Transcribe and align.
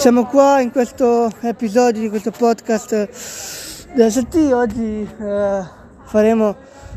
Siamo 0.00 0.24
qua 0.24 0.62
in 0.62 0.70
questo 0.70 1.30
episodio 1.42 2.00
di 2.00 2.08
questo 2.08 2.30
podcast 2.30 3.92
della 3.92 4.08
ST. 4.08 4.34
Oggi 4.50 5.02
eh, 5.02 5.62
faremo 6.04 6.56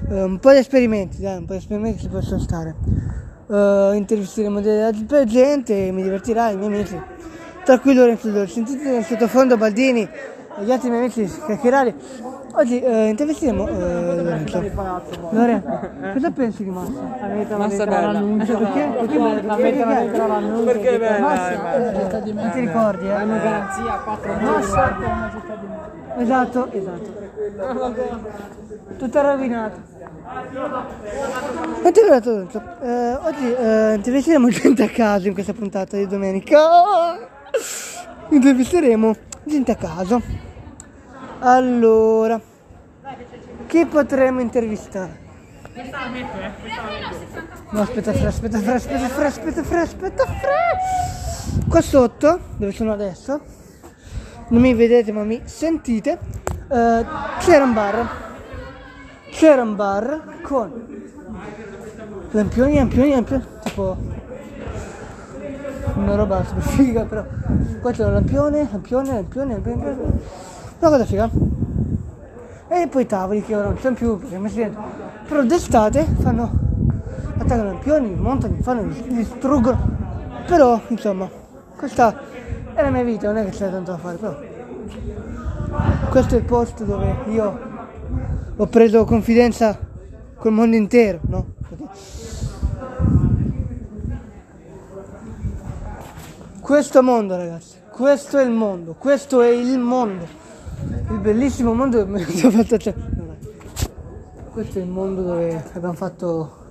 eh, 0.09 0.23
un 0.23 0.39
po' 0.39 0.51
di 0.51 0.59
esperimenti, 0.59 1.19
dai, 1.19 1.35
un 1.35 1.45
po' 1.45 1.51
di 1.51 1.59
esperimenti 1.59 1.99
si 1.99 2.07
possono 2.07 2.39
stare. 2.39 2.73
Eh, 3.51 3.91
intervisteremo 3.95 4.61
della 4.61 5.25
gente, 5.25 5.91
mi 5.91 6.01
divertirai, 6.01 6.53
i 6.53 6.55
miei 6.55 6.73
amici, 6.73 6.97
tra 7.65 7.77
cui 7.77 7.93
Lorenzo 7.93 8.31
Dor. 8.31 8.49
Sentite 8.49 8.89
nel 8.89 9.03
sottofondo 9.03 9.57
Baldini 9.57 10.03
e 10.03 10.09
gli 10.59 10.71
altri 10.71 10.89
miei 10.89 11.01
amici 11.01 11.25
chiacchierare. 11.45 11.95
Oggi 12.55 12.79
eh, 12.79 13.07
intervisteremo 13.07 13.67
eh, 13.67 14.21
Lorenzo. 14.21 14.63
Lorenzo, 15.31 15.89
cosa 16.13 16.31
pensi 16.31 16.63
di 16.63 16.69
Massa? 16.69 16.91
Massa 17.57 17.83
è 17.83 17.87
bella. 17.87 18.21
Perché? 18.45 18.93
Perché 18.99 19.17
bella? 19.17 19.55
Perché 19.55 20.89
è 20.89 20.99
bella? 20.99 21.19
Massa, 21.19 21.73
eh, 21.73 22.31
non 22.31 22.51
ti 22.51 22.59
ricordi, 22.59 23.07
eh? 23.07 23.11
Hanno 23.11 23.37
garanzia 23.41 23.93
4 24.03 24.33
Massa. 24.33 24.97
Esatto, 26.17 26.71
esatto. 26.71 27.21
Tutto 28.97 29.21
rovinato. 29.21 29.91
È 31.81 31.91
vero 31.91 32.07
Lorenzo? 32.07 32.61
Eh, 32.81 33.13
oggi 33.13 33.51
eh, 33.51 33.93
intervisteremo 33.95 34.49
gente 34.49 34.83
a 34.83 34.89
caso 34.89 35.27
in 35.27 35.33
questa 35.33 35.53
puntata 35.53 35.97
di 35.97 36.05
domenica. 36.05 37.17
Intervisteremo 38.29 39.15
gente 39.43 39.71
a 39.71 39.75
caso. 39.75 40.21
Allora, 41.45 42.39
chi 43.67 43.85
potremmo 43.85 44.39
intervistare? 44.39 45.19
No, 47.71 47.81
aspetta, 47.81 48.13
fra, 48.13 48.29
aspetta, 48.29 48.59
fra, 48.59 48.75
aspetta, 48.75 49.07
fra, 49.09 49.25
aspetta, 49.25 49.63
fra, 49.63 49.81
aspetta, 49.81 50.25
fra. 50.25 51.67
Qua 51.67 51.81
sotto, 51.81 52.39
dove 52.55 52.71
sono 52.71 52.93
adesso, 52.93 53.41
non 54.47 54.61
mi 54.61 54.73
vedete 54.73 55.11
ma 55.11 55.23
mi 55.23 55.41
sentite, 55.43 56.17
eh, 56.71 57.05
c'era 57.39 57.63
un 57.65 57.73
bar. 57.73 58.09
C'era 59.31 59.63
un 59.63 59.75
bar 59.75 60.39
con 60.43 60.71
lampioni, 62.31 62.75
lampioni, 62.75 63.09
lampioni, 63.11 63.45
tipo 63.63 63.97
una 65.95 66.15
roba 66.15 66.41
super 66.45 66.63
figa 66.63 67.03
però. 67.03 67.25
Qua 67.81 67.91
c'è 67.91 68.05
un 68.05 68.13
lampione, 68.13 68.69
lampione, 68.71 69.11
lampione, 69.11 69.53
lampione, 69.53 69.83
lampione. 69.83 70.51
Una 70.83 70.91
cosa 70.91 71.05
figa. 71.05 71.29
E 72.67 72.87
poi 72.89 73.03
i 73.03 73.05
tavoli 73.05 73.41
che 73.41 73.55
ora 73.55 73.67
non 73.67 73.75
c'è 73.75 73.93
più 73.93 74.17
perché 74.17 74.37
messi 74.37 74.55
dentro. 74.57 74.83
Però 75.25 75.41
d'estate 75.41 76.03
fanno. 76.19 76.51
attaccano 77.37 77.63
lampioni, 77.63 78.13
montano, 78.13 78.57
fanno, 78.59 78.93
distruggono. 79.07 79.79
Però, 80.45 80.81
insomma, 80.89 81.29
questa 81.77 82.13
è 82.73 82.81
la 82.81 82.89
mia 82.89 83.03
vita, 83.03 83.27
non 83.27 83.37
è 83.37 83.45
che 83.45 83.51
c'è 83.51 83.71
tanto 83.71 83.91
da 83.91 83.97
fare, 83.97 84.17
però. 84.17 84.37
Questo 86.09 86.35
è 86.35 86.39
il 86.39 86.43
posto 86.43 86.83
dove 86.83 87.15
io 87.29 87.59
ho 88.53 88.67
preso 88.67 89.05
confidenza 89.05 89.79
col 90.35 90.51
mondo 90.51 90.75
intero, 90.75 91.19
no? 91.27 91.45
Questo 96.59 97.01
mondo, 97.01 97.37
ragazzi, 97.37 97.77
questo 97.89 98.37
è 98.37 98.43
il 98.43 98.51
mondo, 98.51 98.95
questo 98.97 99.39
è 99.39 99.47
il 99.47 99.79
mondo, 99.79 100.41
bellissimo 101.23 101.73
mondo 101.73 102.03
dove 102.03 102.21
abbiamo 102.21 102.51
fatto. 102.51 102.77
cioè, 102.77 102.93
questo 104.51 104.77
è 104.77 104.81
il 104.81 104.87
mondo 104.87 105.23
dove 105.23 105.63
abbiamo 105.73 105.93
fatto 105.93 106.61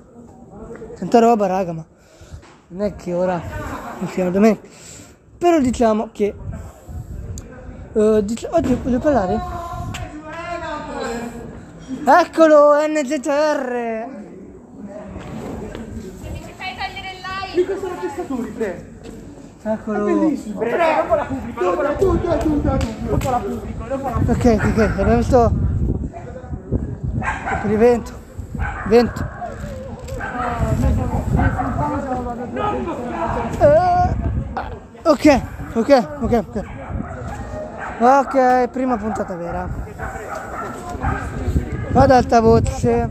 tanta 0.96 1.18
roba, 1.18 1.46
raga, 1.46 1.72
ma 1.72 1.84
non 2.68 2.86
è 2.86 2.94
che 2.94 3.14
ora 3.14 3.42
non 3.98 4.08
siamo 4.08 4.30
domenica. 4.30 4.68
Però 5.38 5.58
diciamo 5.58 6.10
che 6.12 6.34
eh, 7.94 8.20
dic- 8.24 8.48
oggi 8.52 8.74
voglio 8.80 8.98
parlare. 8.98 9.40
Eccolo, 12.04 12.74
NZR! 12.86 14.06
Fai 16.56 16.76
tagliare 16.76 17.10
il 17.54 17.64
like. 17.64 18.91
Cosa 19.62 19.78
sono 19.84 20.06
testatori, 20.06 20.52
pre? 20.58 20.74
Eccolo. 20.74 20.74
Pre, 20.74 20.94
dopo 21.02 21.14
la 21.14 21.24
pubblico, 21.24 21.62
dopo 21.62 21.82
la 21.82 21.90
pubblico, 21.90 22.36
dopo 23.08 23.30
la 23.30 23.38
pubblico, 23.38 23.84
dopo 23.86 24.08
la 24.08 24.16
Ok, 24.26 24.58
ok, 24.60 24.78
abbiamo 24.78 25.16
visto 25.16 25.52
per 27.62 27.70
il 27.70 27.78
vento. 27.78 28.12
Vento. 28.88 29.24
Eh, 33.60 34.14
ok, 35.04 35.42
ok, 35.74 36.08
ok, 36.22 36.44
ok. 36.48 36.64
Ok, 38.00 38.68
prima 38.68 38.96
puntata 38.96 39.36
vera. 39.36 39.68
Vado 41.92 42.04
ad 42.04 42.10
alta 42.10 42.40
voce. 42.40 43.10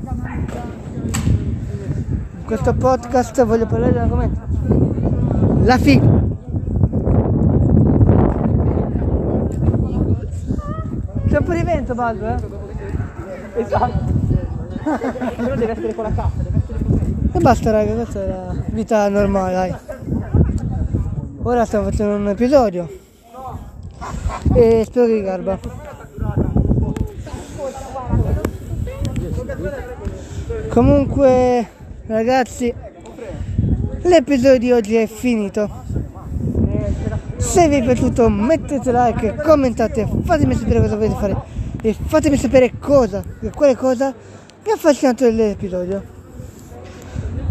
In 2.35 2.45
questo 2.45 2.73
podcast 2.73 3.41
voglio 3.45 3.66
parlare 3.67 3.94
dell'argomento. 3.94 4.40
La 5.63 5.78
figa. 5.78 6.21
C'è 11.31 11.38
un 11.38 11.46
po' 11.46 11.53
di 11.53 11.64
vento, 11.64 11.96
Baldo, 11.96 12.28
eh? 12.28 13.62
Esatto. 13.62 14.03
Però 15.38 15.56
deve 15.56 15.72
essere 15.72 15.96
con 15.96 16.03
la 16.03 16.12
cassa, 16.14 16.44
deve 16.44 16.58
essere 16.58 16.84
con 16.84 17.30
E 17.31 17.40
basta 17.40 17.72
raga, 17.72 17.94
questa 17.94 18.22
è 18.22 18.28
la 18.28 18.56
vita 18.66 19.08
normale, 19.08 19.53
dai. 19.53 19.75
Ora 21.44 21.64
stiamo 21.64 21.90
facendo 21.90 22.16
un 22.16 22.28
episodio. 22.28 22.90
E 24.56 24.84
spero 24.86 25.06
che 25.06 25.14
vi 25.14 25.22
garba. 25.22 25.58
Comunque, 30.68 31.68
ragazzi, 32.08 32.74
l'episodio 34.02 34.59
di 34.59 34.72
oggi 34.74 34.96
è 34.96 35.08
finito. 35.08 35.70
Se 37.41 37.68
vi 37.68 37.78
è 37.78 37.84
piaciuto 37.84 38.29
mettete 38.29 38.91
like, 38.94 39.35
commentate, 39.44 40.07
fatemi 40.24 40.56
sapere 40.56 40.79
cosa 40.79 40.96
volete 40.96 41.16
fare 41.16 41.35
e 41.81 41.94
fatemi 41.94 42.38
sapere 42.38 42.72
cosa, 42.79 43.24
quale 43.53 43.75
cosa 43.75 44.13
vi 44.63 44.69
ha 44.69 44.75
affascinato 44.75 45.24
dell'episodio. 45.24 46.02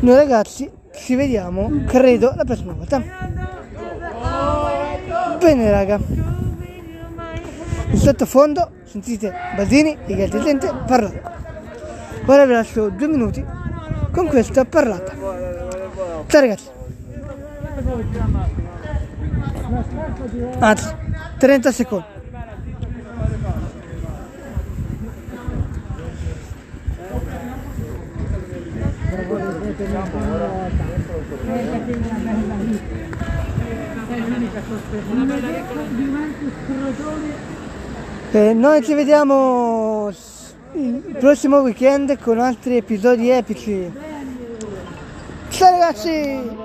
Noi 0.00 0.14
ragazzi 0.14 0.70
ci 0.94 1.16
vediamo, 1.16 1.82
credo, 1.86 2.32
la 2.34 2.44
prossima 2.44 2.72
volta. 2.72 3.02
Bene 5.38 5.70
raga. 5.70 6.00
In 7.90 7.98
sottofondo 7.98 8.70
sentite 8.84 9.32
Basini 9.56 9.98
e 10.06 10.14
gli 10.14 10.22
altri 10.22 10.40
gente 10.40 10.72
parlare. 10.86 11.22
Ora 12.26 12.46
vi 12.46 12.52
lascio 12.52 12.88
due 12.90 13.08
minuti 13.08 13.44
con 14.12 14.28
questa 14.28 14.64
parlata. 14.64 15.12
Ciao 16.26 16.40
ragazzi. 16.40 16.68
Anzi, 20.58 20.94
30 21.38 21.72
secondi. 21.72 22.18
Eh, 38.32 38.54
noi 38.54 38.82
ci 38.82 38.94
vediamo 38.94 40.10
il 40.74 41.16
prossimo 41.18 41.58
weekend 41.58 42.18
con 42.20 42.38
altri 42.38 42.76
episodi 42.76 43.28
epici. 43.30 43.90
Ciao 45.48 45.70
ragazzi! 45.70 46.58